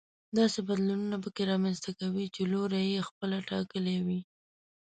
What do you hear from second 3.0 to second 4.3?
خپله ټاکلی وي.